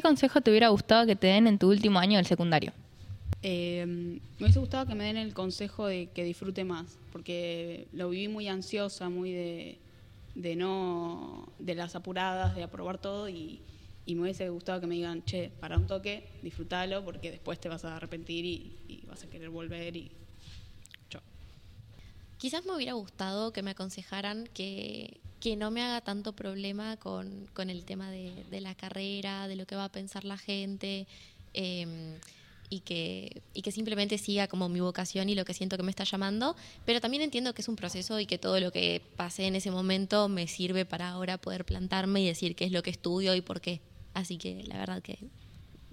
¿qué 0.00 0.08
consejo 0.08 0.40
te 0.40 0.50
hubiera 0.50 0.70
gustado 0.70 1.04
que 1.04 1.14
te 1.14 1.26
den 1.26 1.46
en 1.46 1.58
tu 1.58 1.68
último 1.68 1.98
año 1.98 2.16
del 2.16 2.24
secundario? 2.24 2.72
Eh, 3.42 3.84
me 3.86 4.44
hubiese 4.44 4.58
gustado 4.58 4.86
que 4.86 4.94
me 4.94 5.04
den 5.04 5.18
el 5.18 5.34
consejo 5.34 5.88
de 5.88 6.06
que 6.06 6.24
disfrute 6.24 6.64
más, 6.64 6.98
porque 7.12 7.86
lo 7.92 8.08
viví 8.08 8.28
muy 8.28 8.48
ansiosa, 8.48 9.10
muy 9.10 9.32
de, 9.32 10.56
no, 10.56 11.52
de 11.58 11.74
las 11.74 11.96
apuradas, 11.96 12.56
de 12.56 12.62
aprobar 12.62 12.96
todo 12.96 13.28
y, 13.28 13.60
me 14.06 14.22
hubiese 14.22 14.48
gustado 14.48 14.80
que 14.80 14.88
me 14.88 14.96
digan, 14.96 15.22
che, 15.24 15.52
para 15.60 15.76
un 15.76 15.86
toque, 15.86 16.26
disfrútalo, 16.42 17.04
porque 17.04 17.30
después 17.30 17.60
te 17.60 17.68
vas 17.68 17.84
a 17.84 17.96
arrepentir 17.96 18.44
y, 18.44 18.76
y 18.88 19.06
vas 19.06 19.22
a 19.22 19.28
querer 19.28 19.50
volver 19.50 19.94
y. 19.96 20.10
Quizás 22.40 22.64
me 22.64 22.74
hubiera 22.74 22.94
gustado 22.94 23.52
que 23.52 23.62
me 23.62 23.72
aconsejaran 23.72 24.48
que, 24.54 25.20
que 25.40 25.56
no 25.56 25.70
me 25.70 25.82
haga 25.82 26.00
tanto 26.00 26.32
problema 26.32 26.96
con, 26.96 27.46
con 27.52 27.68
el 27.68 27.84
tema 27.84 28.10
de, 28.10 28.32
de 28.50 28.60
la 28.62 28.74
carrera, 28.74 29.46
de 29.46 29.56
lo 29.56 29.66
que 29.66 29.76
va 29.76 29.84
a 29.84 29.92
pensar 29.92 30.24
la 30.24 30.38
gente. 30.38 31.06
em, 31.52 32.14
y 32.70 32.80
que, 32.80 33.42
y 33.52 33.62
que 33.62 33.72
simplemente 33.72 34.16
siga 34.16 34.46
como 34.46 34.68
mi 34.68 34.78
vocación 34.80 35.28
y 35.28 35.34
lo 35.34 35.44
que 35.44 35.52
siento 35.52 35.76
que 35.76 35.82
me 35.82 35.90
está 35.90 36.04
llamando, 36.04 36.54
pero 36.86 37.00
también 37.00 37.22
entiendo 37.22 37.52
que 37.52 37.62
es 37.62 37.68
un 37.68 37.74
proceso 37.74 38.20
y 38.20 38.26
que 38.26 38.38
todo 38.38 38.60
lo 38.60 38.70
que 38.70 39.02
pasé 39.16 39.46
en 39.46 39.56
ese 39.56 39.72
momento 39.72 40.28
me 40.28 40.46
sirve 40.46 40.84
para 40.84 41.10
ahora 41.10 41.36
poder 41.36 41.64
plantarme 41.64 42.22
y 42.22 42.26
decir 42.28 42.54
qué 42.54 42.64
es 42.64 42.72
lo 42.72 42.84
que 42.84 42.90
estudio 42.90 43.34
y 43.34 43.40
por 43.40 43.60
qué. 43.60 43.80
Así 44.14 44.38
que 44.38 44.62
la 44.68 44.78
verdad 44.78 45.02
que 45.02 45.18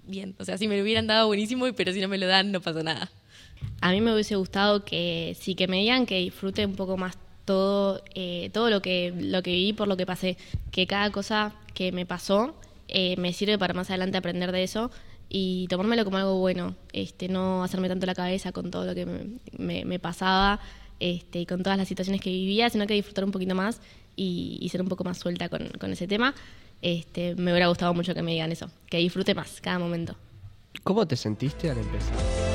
bien, 0.04 0.36
o 0.38 0.44
sea, 0.44 0.56
si 0.56 0.68
me 0.68 0.76
lo 0.76 0.84
hubieran 0.84 1.08
dado 1.08 1.26
buenísimo, 1.26 1.66
pero 1.74 1.92
si 1.92 2.00
no 2.00 2.06
me 2.06 2.16
lo 2.16 2.28
dan 2.28 2.52
no 2.52 2.60
pasa 2.60 2.84
nada. 2.84 3.10
A 3.80 3.92
mí 3.92 4.00
me 4.00 4.12
hubiese 4.12 4.36
gustado 4.36 4.84
que 4.84 5.36
sí 5.38 5.54
que 5.54 5.68
me 5.68 5.78
digan 5.78 6.06
que 6.06 6.18
disfrute 6.18 6.64
un 6.66 6.74
poco 6.74 6.96
más 6.96 7.18
todo, 7.44 8.02
eh, 8.14 8.50
todo 8.52 8.70
lo 8.70 8.82
que, 8.82 9.14
lo 9.16 9.42
que 9.42 9.52
viví 9.52 9.72
por 9.72 9.88
lo 9.88 9.96
que 9.96 10.06
pasé, 10.06 10.36
que 10.70 10.86
cada 10.86 11.10
cosa 11.10 11.54
que 11.74 11.92
me 11.92 12.04
pasó 12.04 12.54
eh, 12.88 13.16
me 13.16 13.32
sirve 13.32 13.58
para 13.58 13.74
más 13.74 13.88
adelante 13.90 14.18
aprender 14.18 14.52
de 14.52 14.62
eso 14.62 14.90
y 15.28 15.66
tomármelo 15.68 16.04
como 16.04 16.18
algo 16.18 16.38
bueno, 16.38 16.74
este, 16.92 17.28
no 17.28 17.62
hacerme 17.62 17.88
tanto 17.88 18.06
la 18.06 18.14
cabeza 18.14 18.52
con 18.52 18.70
todo 18.70 18.84
lo 18.84 18.94
que 18.94 19.06
me, 19.56 19.98
pasaba 19.98 20.60
este, 21.00 21.40
y 21.40 21.46
con 21.46 21.62
todas 21.62 21.78
las 21.78 21.88
situaciones 21.88 22.20
que 22.20 22.30
vivía, 22.30 22.70
sino 22.70 22.86
que 22.86 22.94
disfrutar 22.94 23.24
un 23.24 23.32
poquito 23.32 23.54
más 23.54 23.80
y, 24.16 24.58
y 24.60 24.68
ser 24.68 24.82
un 24.82 24.88
poco 24.88 25.04
más 25.04 25.18
suelta 25.18 25.48
con, 25.48 25.68
con 25.78 25.92
ese 25.92 26.06
tema. 26.06 26.34
Este, 26.80 27.34
me 27.34 27.50
hubiera 27.50 27.68
gustado 27.68 27.92
mucho 27.94 28.14
que 28.14 28.22
me 28.22 28.32
digan 28.32 28.52
eso, 28.52 28.70
que 28.88 28.98
disfrute 28.98 29.34
más 29.34 29.60
cada 29.60 29.78
momento. 29.78 30.14
¿Cómo 30.84 31.06
te 31.06 31.16
sentiste 31.16 31.70
al 31.70 31.78
empezar? 31.78 32.47